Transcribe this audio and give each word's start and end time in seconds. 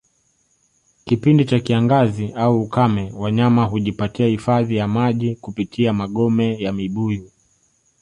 Kipindi 1.05 1.45
cha 1.45 1.59
kiangazi 1.59 2.31
au 2.35 2.61
ukame 2.61 3.11
Wanyama 3.15 3.63
hujipatia 3.65 4.27
hifadhi 4.27 4.75
ya 4.75 4.87
maji 4.87 5.35
kupitia 5.35 5.93
magome 5.93 6.57
ya 6.61 6.73
mibuyu 6.73 7.31